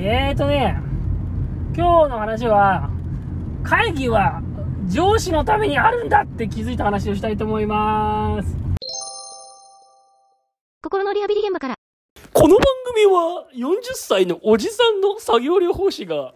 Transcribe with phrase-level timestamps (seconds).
[0.00, 0.80] えーとね、
[1.76, 2.88] 今日の話は、
[3.64, 4.40] 会議は
[4.86, 8.56] 上司のためにあるんだって気づいた話をしたいと思います。
[10.84, 11.74] 心のリハビリ現場から。
[12.32, 12.64] この番
[12.94, 16.34] 組は40歳のおじさんの作業療法士が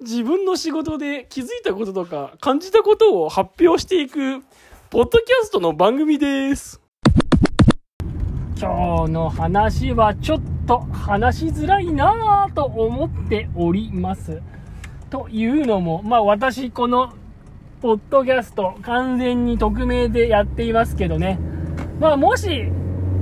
[0.00, 4.40] 自分の仕事で気づいたこととか感じたことを発表していく
[4.90, 6.83] ポッドキャストの番組です。
[8.56, 14.40] 今日の話はちょっと話しづらいなぁと思っております。
[15.10, 17.12] というのも、まあ私この
[17.82, 21.38] ポッドキャスト完全に匿名でやっていますけどね。
[21.98, 22.64] まあもし、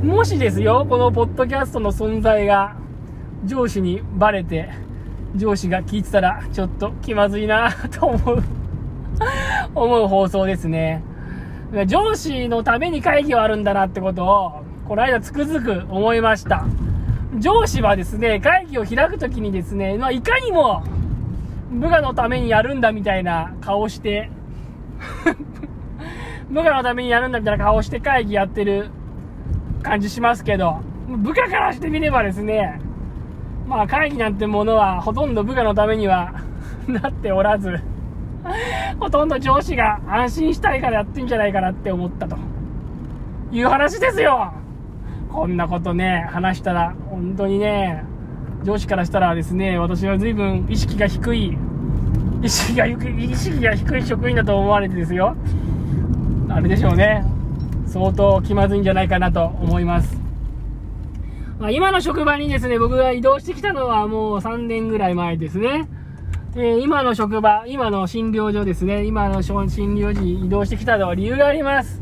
[0.03, 2.77] もしですよ、このポッドキャストの存在が
[3.45, 4.69] 上司にバレて、
[5.35, 8.43] 上司が聞いてたらちょっと気まずいなと思う、
[9.75, 11.03] 思う放送ですね。
[11.87, 16.65] 上司のために会議はあるんだなってことを、この間つくづく思いました。
[17.39, 20.83] 上司はですね、会議を開くときにですね、まあ、いかにも
[21.71, 24.31] 部下のためにやるんだみたいな顔して、
[26.51, 28.91] 部下のためにやるんだみたいな顔して会議やってる
[29.83, 32.81] 感じしますけど、部下からしてみればですね、
[33.67, 36.35] まあ会議なんてものはほとんど部下のためには
[36.87, 37.81] なっておらず、
[39.01, 42.37] ほとんど上司が安心したいからやってんじゃないかなって思ったと
[43.53, 44.53] いう話ですよ
[45.33, 48.05] こんなことね、話したら本当にね、
[48.65, 51.57] 上司からしたらですね、私は随分意識が低い、
[52.43, 55.35] 意識が低い、意識が低い職員だと思われてですよ。
[56.51, 57.25] あれでしょうね。
[57.87, 60.21] 相当気まずいんじゃないかなと思います。
[61.59, 65.89] まあ、今の職場にですね、僕が移動してきたのはもう3年ぐらい前ですね。
[66.57, 69.55] え今の職場、今の診療所ですね、今の診
[69.95, 72.02] 療所に移動してきたのは理由があります。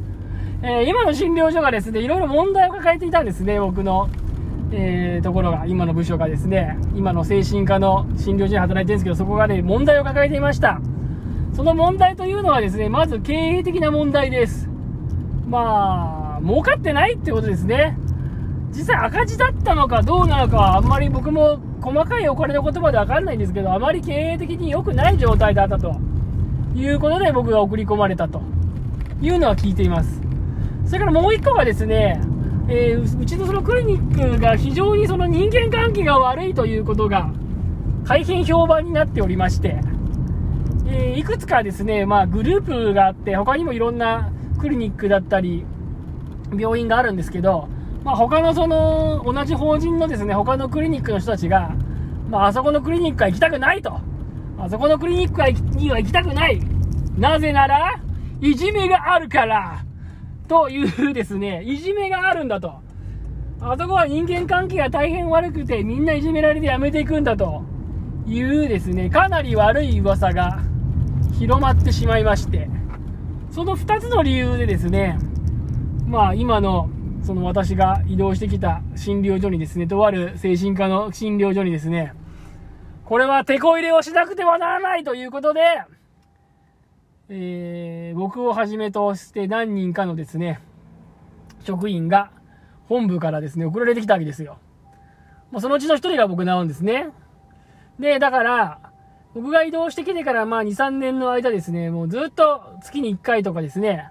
[0.62, 4.10] えー今の診療所がですね、いろいろ問題を抱えていたんですね、僕の、
[4.72, 10.80] えーところが、今の部署がですね、今の精神科の診療所に働いてるんですけど、そこがね、問題を抱えていました。
[11.54, 14.68] その問題というのはですね、まず経営的な問題です。
[15.48, 17.96] まあ、儲かってないってことですね。
[18.70, 25.96] 実際赤字だったのかどうなのかあんまり僕も細かいお金の言葉でわかんないんですけど、あまり経営的に良くない状態だったと
[26.76, 28.42] いうことで僕が送り込まれたと
[29.20, 30.19] いうのは聞いています。
[30.90, 32.20] それからもう一個がですね、
[32.68, 37.30] えーうちのそのクリニックが非常にその人間関係が悪いということが
[38.04, 39.80] 大変評判になっておりまして、
[40.88, 45.64] えーいくつかですね、まあ、グループがあって、他にもいろんなクリニックだったり、
[46.58, 47.68] 病院があるんですけど、
[48.02, 51.72] まあ、他のその、同じ法人のですね、他のクリニックの人たちが、
[52.28, 54.00] まあ、あそこのクリニックは行きたくないと。
[54.58, 56.60] あそこのクリニックはには行きたくない。
[57.16, 58.00] なぜなら、
[58.40, 59.84] いじめがあるから。
[60.50, 62.80] というですね、いじめがあるんだと。
[63.60, 67.62] あそこは人間関係が大変悪くて、みんないじめられて辞めていくんだと
[68.26, 70.58] いうですね、かなり悪い噂が
[71.38, 72.68] 広まってしまいまして、
[73.52, 75.20] その2つの理由でですね、
[76.08, 76.90] まあ今の、
[77.22, 82.12] その私が移動してきた診療所にですね、とある精神科の診療所にですね、
[83.04, 85.60] これは手こ入れをしなくてはならないということで、
[87.32, 90.60] えー僕をはじめとして何人かのですね、
[91.64, 92.30] 職員が
[92.88, 94.58] 本部からですね、送られてきたわけですよ。
[95.52, 97.10] もうそのうちの一人が僕なんですね。
[98.00, 98.78] で、だから、
[99.32, 104.08] 僕が移動してきてからまあ2、3年の間ですね、もうずっと月に1回とかですね、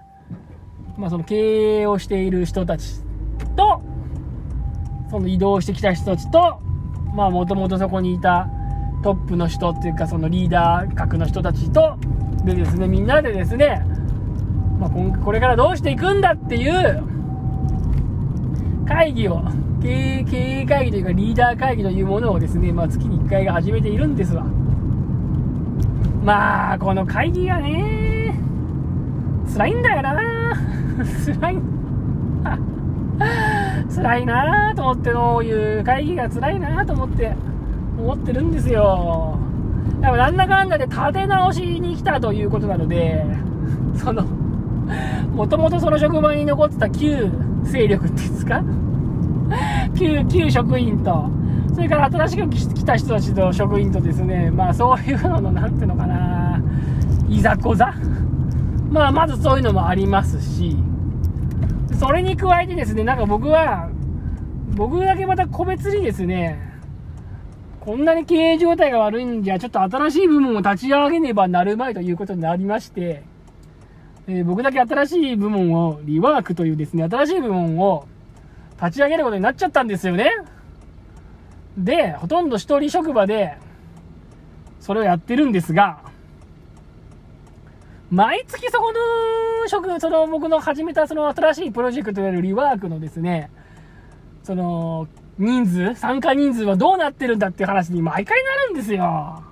[0.96, 3.02] まあその経営をしている人たち
[3.54, 3.82] と、
[5.10, 6.58] その移動してきた人たちと、
[7.14, 8.48] まあもともとそこにいた
[9.02, 11.96] トップの人っていうかそのリーダー格の人たちと、
[12.44, 13.82] でですね、みんなでですね、
[14.78, 17.02] まあこれからどうしていくんだっていう
[18.86, 19.42] 会議を、
[19.82, 24.44] 経営経営会議というかリーダー会議というものをですね、まあ月に1回が始めているんですわ。
[26.24, 28.38] まあ、この会議がね、
[29.54, 30.14] 辛いんだよな
[31.40, 31.58] 辛い。
[33.94, 37.34] 辛いなと思って、こういう会議が辛いなと思って、
[38.00, 39.38] 思ってるんですよ。
[40.00, 43.24] でもなんだかんだで立て直しに来たということなので、
[43.96, 44.24] その、
[45.34, 47.30] もともとその職場に残ってた旧
[47.64, 48.62] 勢力っていうんですか？
[49.96, 51.30] 旧、旧職員と、
[51.74, 56.62] それから新しく来た人たちと職員とですね、まあそういうのの、なんていうのかな、
[57.28, 57.94] いざこざ
[58.90, 60.76] まあまずそういうのもありますし、
[61.98, 63.90] それに加えてですね、なんか僕は、
[64.74, 66.69] 僕だけまた個別にですね、
[67.90, 73.24] こんなに経営状態が悪いんじゃ、ちょっと新しい部門を立ち上げねばなるまいということになりまして、
[74.28, 78.06] えー僕だけ新しい部門を、リワークというですね、新しい部門を
[78.80, 80.30] 立ち上げることになっちゃったんですよね。
[81.76, 83.56] で、ほとんど一人職場で、
[84.78, 85.98] それをやってるんですが、
[88.08, 93.50] 毎月そこの職、その僕の始めたその新しいプロジェクトであるリワークのですね、
[94.44, 95.08] その、
[95.40, 99.42] 人数、参加人数はどうなってるんだっていう話に毎回なるんですよ。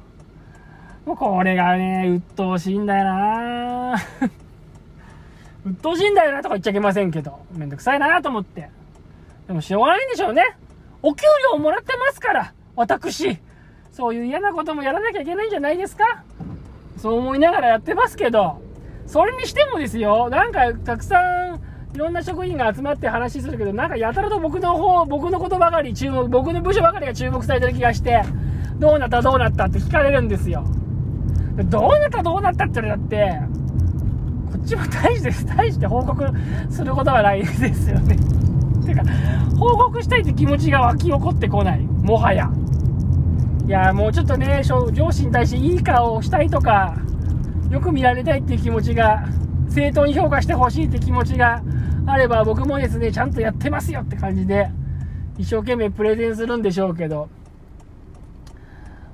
[1.06, 3.94] もうこれがね、鬱陶しいんだよな
[5.64, 8.68] 鬱陶しいんだよなとか言っちゃいけませんけど、めんどくさいなと思って。
[9.46, 10.42] でもしょうがないんでしょうね。
[11.02, 13.38] お給料もらってますから、私。
[13.90, 16.22] そういう嫌なこともやらなきゃいけないんじゃないですか
[16.98, 18.60] そう思いながらやってますけど、
[19.06, 21.57] それにしてもですよ、なんかたくさん
[21.98, 28.22] いろんな職員が集まって話するけど、なんかやたらと僕の方、僕のことばかり注目、僕の部署ばかりが注目されてる気がして、
[28.78, 30.62] どうなったどうなったって聞かれるんですよ。
[31.64, 33.40] どうなったどうなったって言われたって、
[34.52, 36.24] こっちも大して、大して報告
[36.70, 38.16] することはないですよね。
[38.86, 39.02] てか、
[39.58, 41.80] 報告したいって気持ちが湧き起こってこない。
[41.80, 42.48] もはや。
[43.66, 46.94] いや、もうちょっとね、上司に対していい顔をしたいとか、
[47.68, 49.24] よく見られたいっていう気持ちが、
[49.68, 51.60] 正当に評価してほしいって気持ちが
[52.10, 54.70] あれば、僕もですね、ちゃんとやってますよって感じで、
[55.36, 57.28] 一生懸命プレゼンするんでしょうけど、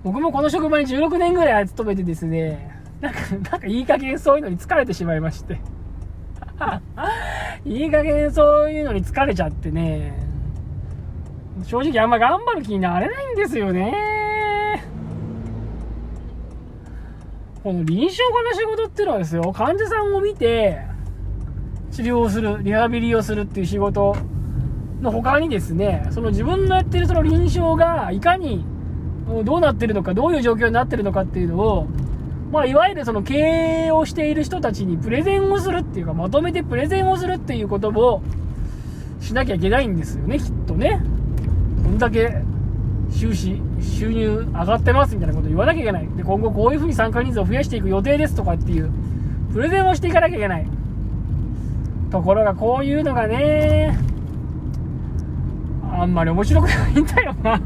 [0.04, 3.20] 僕もこの職場に16年ぐらい勤めてですね、なんか、
[3.50, 5.60] なんかいい加減そういうのに疲れてしまいまして。
[7.66, 10.14] いい加減そういうのに疲れちゃってね、
[11.64, 14.84] 正直あんま頑張る気になれないんですよね。
[17.64, 20.93] この臨床科の仕事っていうのはですよ、患者さんを見て、
[21.94, 24.16] 治療をする、リハビリをするっていう仕事
[25.00, 28.64] の他にですね、その自分のやってるその臨床がいかに
[29.44, 31.86] どうなってるのか、どういう状況になってるのかっていうのを、
[32.50, 33.34] まあ、いわゆるその経
[33.86, 38.22] 営をしている人たちにプレゼンをするっていうか、まとめてプレゼンをするっていうことを
[39.20, 41.00] しなきゃいけないんですよね、きっとね。
[41.84, 42.42] こんだけ
[43.12, 46.08] 収支、収入上がってますみたいなこと言わなきゃいけない。
[46.16, 48.90] で、今後こういう風に参加人数を増やしていく予定ですとかっていう、
[49.52, 50.66] プレゼンをしていかなきゃいけない。
[52.14, 53.98] ところがこういうのがね、
[55.90, 57.60] あんまり面白くないんだよな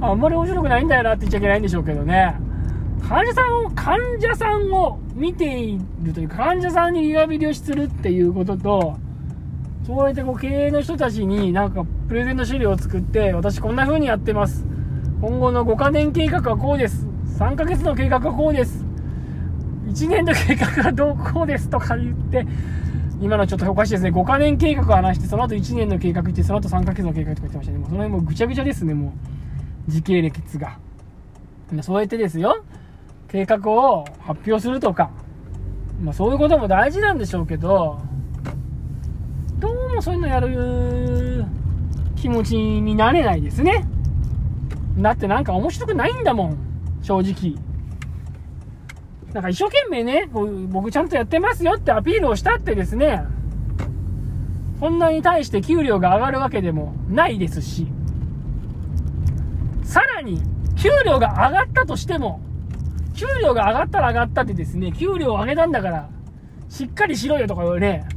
[0.08, 2.36] あんまり面白くないんだよなって言っちゃいけないんでしょうけどね。
[3.08, 8.96] 患者さんを、患者さんを見ているという、患者さんにリハビリをするっていうことと、
[9.84, 14.64] そうやってこう経営の人たちになんかプレゼント資料を作って、私こんな風にやってます。
[15.20, 17.08] 今後の5カ年計画はこうです。
[17.40, 18.89] 3ヶ月の計画はこうです。
[19.90, 22.46] 1年の計画はどうこうですとか言って、
[23.20, 24.10] 今のちょっとおかしいですね。
[24.10, 27.78] 5カ年計画を話して、その後1年の計画言って、その後3ヶ月の計画とか言ってましたね。
[27.78, 29.12] もうその辺もぐちゃぐちゃですね、も
[29.88, 29.90] う。
[29.90, 30.78] 時系列が。
[31.82, 32.64] そうやってですよ、
[33.28, 35.10] 計画を発表するとか、
[36.02, 38.00] まあそういうことも大事なんでしょうけど、
[39.58, 41.44] どうもそういうのやる
[42.16, 43.84] 気持ちになれないですね。
[44.98, 46.56] だってなんか面白くないんだもん、
[47.02, 47.54] 正直。
[49.32, 53.22] なんか一生懸命ね、僕ちゃんとやってますよってアピールをしたってですね、
[54.80, 57.86] こんなに対して給料が上がるわけでもないですし、
[59.84, 60.40] さらに、
[60.76, 62.40] 給料が上がったとしても、
[63.14, 66.08] 給料が上がったら上がったってですね、給料を上げたんだから、
[66.68, 68.08] しっかりしろよとかね、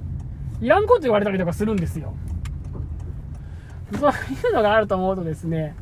[0.61, 2.13] いらんこと言われたりとかするんですよ。
[3.99, 4.13] そうい
[4.49, 5.75] うのがあると思うとですね、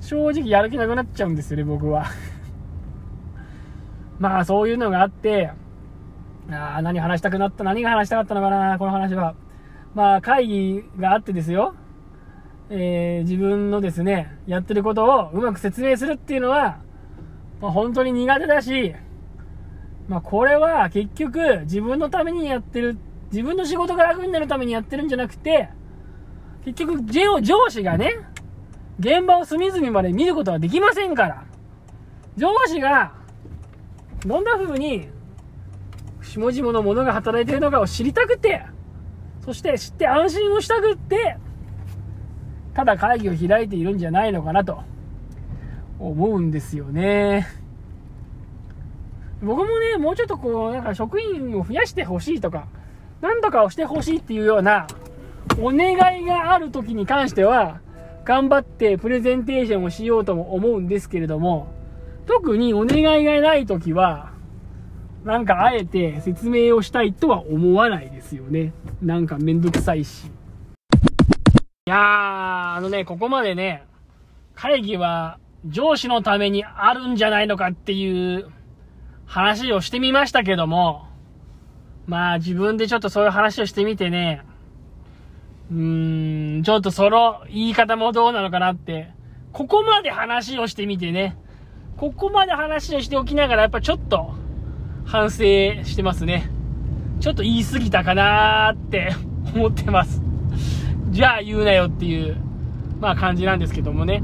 [0.00, 2.06] 正直やる気なくなっちゃうんですよね、僕は。
[4.18, 5.52] まあ、そういうのがあって、
[6.50, 9.34] ああ、何話したくなった、何が話したかったのかな、この話は。
[9.94, 11.74] まあ、会議があってですよ。
[12.70, 16.78] えー、自分のですね、やってることをうまく説明するっていうのは、
[17.60, 18.94] まあ、本当に苦手だし、
[20.08, 22.98] まあ、これは結局自分のためにやってる
[23.30, 25.68] 自分の仕事が楽になるためにやってるんじゃなくて、
[26.64, 28.18] 結局、上司がね、
[28.98, 31.44] 現場を隅々まで見ることはできませんから、
[32.36, 33.12] 上司が、
[34.28, 35.08] どんな風に、
[36.20, 38.62] 下々の者が働いているのかを知りたくて、
[39.42, 41.38] そして知って安心をしたくって、
[42.74, 44.82] ただ会議を開いているんじゃないのかなと、
[45.98, 47.48] 思うんですよね。
[49.42, 52.66] 僕もね、もうちょっとこう、なんか職員を増やしてほしいとか、
[53.22, 54.86] 何とかをしてほしいっていうような
[55.58, 57.80] お願いがある時に関しては、
[58.24, 61.77] 頑張ってプレゼンテーションをしようとも思うんですけれども、
[62.28, 64.32] 特にお願いがない時は、
[65.24, 68.74] なんかあえて説明をしたいとは思わないですよね。
[69.00, 70.26] なんかめんどくさいし。
[70.26, 70.30] い
[71.86, 71.98] やー、
[72.76, 73.84] あのね、ここまでね、
[74.54, 78.50] 会議は上司のためにあるんじゃないのかっていう
[79.24, 81.06] 話をしてみましたけども、
[82.06, 84.42] まあ自分でちょっとそういう話をしてみてね、
[85.72, 89.12] うーん、ちょっとその言い方もどうなのかなって、
[89.52, 91.38] ここまで話をしてみてね、
[91.98, 94.30] ここまで話をしておきながら、やっぱちょっと
[95.04, 95.38] 反省
[95.82, 96.48] してますね。
[97.18, 99.12] ちょっと言い過ぎたかなーって
[99.52, 100.22] 思ってます。
[101.10, 102.36] じゃあ言うなよっていう、
[103.00, 104.22] まあ感じなんですけどもね。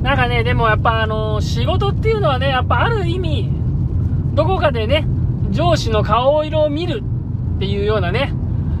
[0.00, 3.50] なんかね、でもやっぱあの、仕事っていうのはね、やっぱある意味、
[4.32, 5.06] どこかでね、
[5.50, 7.02] 上司の顔色を見る
[7.56, 8.32] っていうようなね、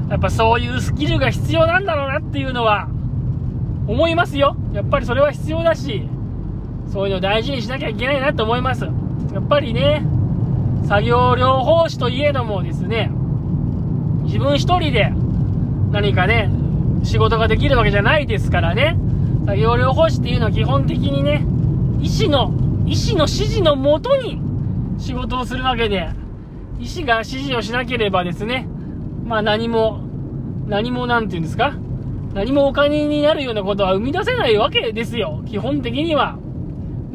[0.08, 2.88] やっぱそういうスキルが必要なんだろうなっていうのは、
[3.86, 4.56] 思いますよ。
[4.72, 6.08] やっぱりそれは必要だし、
[6.92, 8.84] そういうのを大事にしなきゃいけないなと思います。
[8.84, 8.90] や
[9.40, 10.02] っぱりね、
[10.88, 13.10] 作業療法士といえどもですね、
[14.24, 15.12] 自分一人で
[15.90, 16.50] 何かね、
[17.02, 18.96] 仕事ができるわけじゃないですからね、
[19.46, 21.44] 作業療法士っていうのは基本的にね、
[22.00, 22.52] 医師の、
[22.86, 24.40] 医師の指示のもとに
[24.98, 26.08] 仕事をするわけで、
[26.80, 28.68] 医師が指示をしなければですね、
[29.24, 30.00] まあ何も、
[30.66, 31.74] 何もなんて言うんですか
[32.34, 35.42] 何もお金になるようなことは生み出せないわけですよ。
[35.46, 36.38] 基本的には。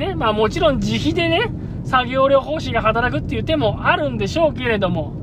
[0.02, 1.52] ね、まあもちろん自費でね、
[1.86, 5.14] 作業療法士が働くっていう手もあるんでしょうけれども、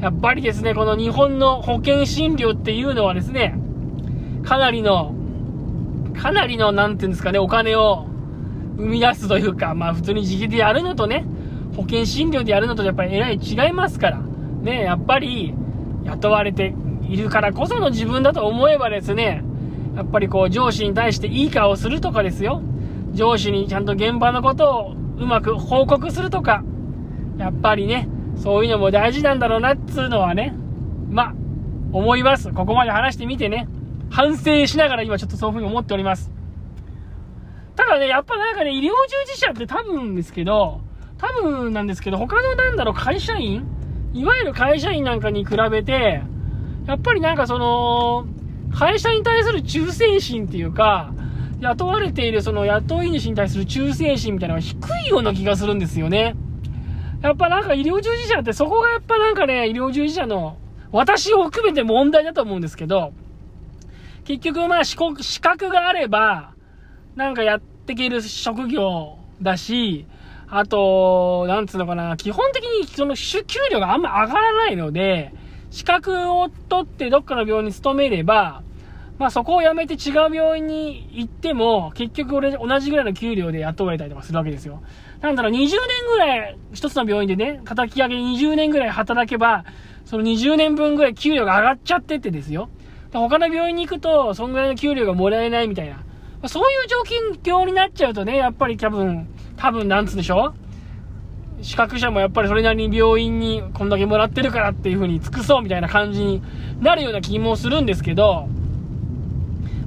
[0.00, 3.54] やっぱりですね、この日本の保険診療っていうのはですね、
[4.42, 5.14] かなりの、
[6.20, 8.06] かなりの、なんていうんですかね、お金を
[8.76, 11.26] 生み出すというか、まあ普通に自費でやるのとね、
[11.76, 15.54] 保険診療でやるのとやっぱりえらい違いますから、ね、やっぱり
[16.04, 16.74] 雇われて
[17.08, 19.42] いるからこその自分だと思えばですね、
[19.94, 22.62] やっぱりこう上司に対していい顔するとかですよ。
[23.12, 26.64] 上司にちゃんと現場のことをうまく報告するとか、
[27.38, 30.54] やっぱりね、そういうのも大事なんだろうなっつうのはね、
[31.10, 31.34] まあ
[31.92, 32.52] 思います。
[32.52, 33.68] ここまで話してみてね、
[34.10, 36.30] 反省しながら今ちょっとそういうふうに思っております。
[37.76, 38.90] ただね、やっぱなんかね、医療従
[39.32, 40.80] 事者って多分ですけど、
[41.18, 43.66] 多分なんですけど、他のなんだろう、会社員？
[44.12, 46.22] いわゆる会社員なんかに比べて、
[46.86, 48.26] やっぱりなんかその、
[48.74, 51.12] 会社に対する忠誠心っていうか、
[51.62, 54.76] 雇われているその雇い主に対する忠誠心みたいなのが低
[55.06, 56.34] いような気がするんですよね。
[57.22, 60.58] やっぱなんか医療従事者ってそこがやっぱなんかね、医療従事者の
[60.90, 63.12] 私を含めて問題だと思うんですけど、
[64.24, 64.96] 結局まあ資
[65.40, 66.52] 格があれば、
[67.14, 70.06] なんかやっていける職業だし、
[70.48, 75.32] あと、なんつうのかな、基本的にその給料があんま上がらないので、
[75.70, 78.62] 資格を取ってどっかの病院に勤めれば、
[79.22, 84.82] まあそこを辞めて違う病院に行っても、結局俺同じぐらいの給料で雇われたりとかするわけですよ。
[85.20, 85.68] なんだろう、20年
[86.08, 89.64] ぐらい、一つの病院でね、叩き上げ20年ぐらい働けば、
[90.04, 92.68] その20年分ぐらい給料が上がっちゃってってですよ。
[93.12, 96.48] 他の病院に行くと、そんぐらいの給料がもらえないみたいな。
[96.48, 100.52] そういう状況になっちゃうとね、やっぱり多分、多分なんつうでしょ
[101.60, 106.42] う資格者もやっぱりそれなりに病院にこんだけもらってるからっていう風に尽くそうみたいな感じに
[106.80, 108.48] なるような気もするんですけど、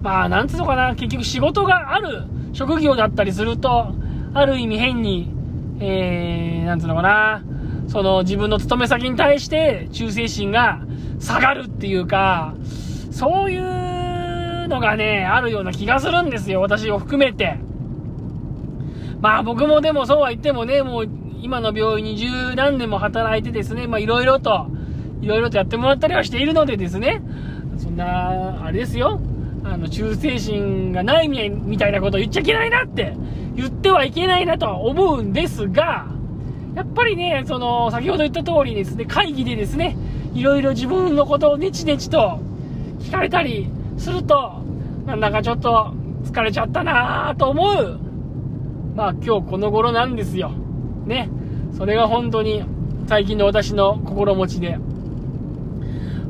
[0.06, 3.88] まあ、なんつうのかな、結局仕事がある職業だったりすると、
[4.36, 5.34] ある意味変に、
[5.80, 7.44] えー、なんつうのかな、
[7.88, 10.80] その自分の勤め先に対して忠誠心が
[11.20, 12.54] 下がるっていうか、
[13.10, 17.58] そういうのがね、あるような気がするんですよ、私を含めて。
[19.22, 21.08] まあ僕もでもそうは言ってもね、もう
[21.42, 24.68] 今の病院に十何年も働いてですね、まあいろいろと、
[25.22, 27.24] いろいろとやってもらったりはしているのでですね、
[27.80, 29.20] そんな、あれですよ、
[29.66, 33.16] あの、忠誠心がないみたいなことを言っちゃいけないなって、
[33.56, 36.06] 言ってはいけないなとは思うんですが、
[36.76, 39.98] やっぱりね、その、先ほど言った通りですね、会議でですね、
[40.36, 42.40] いろいろ自分のことをネチネチと
[43.00, 43.68] 聞かれたり
[43.98, 44.62] すると、
[45.08, 45.94] なんだかちょっと
[46.26, 48.00] 疲れちゃったなぁと思う、
[48.96, 50.52] まあ今日この頃なんですよ。
[51.06, 51.30] ね。
[51.76, 52.64] それが本当に
[53.08, 54.78] 最近の私の心持ちで。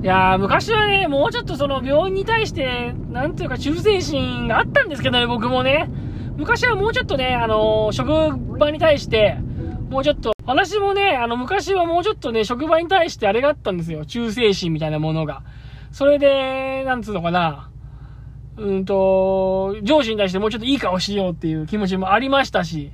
[0.06, 5.90] いやー、昔はね、もうちょっとその病院に対して、なんていうか忠誠心があったんですけどね、僕もね。
[6.38, 9.40] 昔はもうちょっとね、あのー、職場に対して、
[9.90, 14.06] もうちょっと、私もね、あの、昔はもうちょっとね、職場に対してあれがあったんですよ。
[14.06, 15.42] 忠誠心みたいなものが。
[15.92, 17.72] それで、なんつうのかな。
[18.58, 22.92] うんと、上司に対してもうちょっといい顔しようっていう気持ちもありましたし、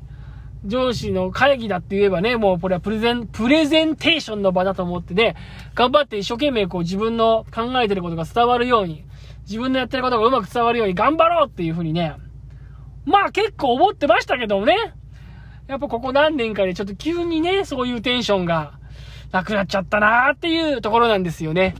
[0.65, 5.35] 上司の会議だって言えばね、もうこれはプレゼン、プレゼンテーションの場だと思ってね、
[5.73, 9.03] 頑張って一生懸命こう自分の考えてることが伝わるように、
[9.43, 12.15] 自分のやってることがうまく伝わるように頑張ろうっていう風にね、
[13.05, 14.75] まあ結構思ってましたけどもね、
[15.67, 18.73] やっぱここ何年かでちょっと急にね、そういうテンションが
[19.31, 21.75] なくなっちゃったなーっていうところなんですよね。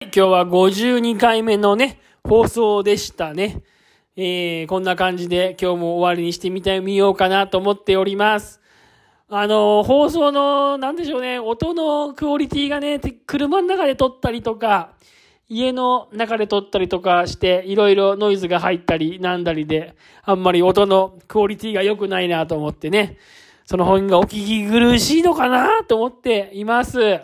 [0.00, 3.62] 今日は52回目のね、放送でしたね。
[4.20, 8.60] えー、こんな感じで今日も終わりにしてみてみようかなと思っております。
[9.28, 14.90] あの、放送の、なんでしょうね、音のクオリティがね、車の中で撮ったりとか、
[15.48, 19.94] 家の中で撮ったりとかして、いろいろノイズが入ったりなんだりで、
[20.24, 23.18] あんまり音のクオリティが良くないなと思ってね、
[23.66, 27.20] その本がお聞き苦しいのかなと思っています。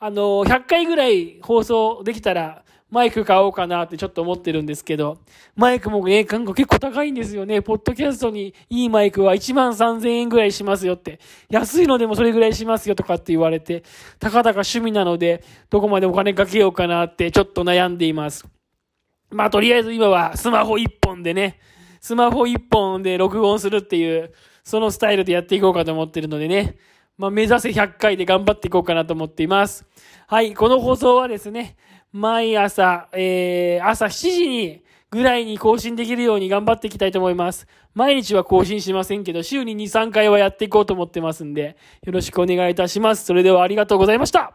[0.00, 5.18] あの、100回ぐらい放送できたら、マイク買おうかなってちょっと思ってるんですけど、
[5.54, 7.60] マイクもね、結構高いんですよね。
[7.60, 11.20] ポッドキャストにいいマイクは1万3000円ぐらいしますよって。
[11.50, 13.82] 安いのでもそれぐらいしますよとかって言われて、
[14.18, 18.46] たかだか趣味なので、どこまでお金かけようかなってちょっと悩んでいます。
[19.30, 21.60] まあとりあえず今はスマホ1本でね、
[22.00, 24.32] スマホ1本で録音するっていう、
[24.64, 26.76] そのスタイルでやっていこうかと思ってるのでね。
[27.18, 29.84] まあ目指せ100回で頑張っていこうかなと思っています。
[30.28, 31.76] はい、この放送はですね、
[32.12, 37.66] 毎朝、えー、朝7時にぐらいに更新できるように頑張っていきたいと思います。
[37.94, 43.24] 毎日は更新しませんけど、週に2、3回はやっていこうと思ってますんで、よろしくお願いいたします。
[43.24, 44.52] それではありがとうございました。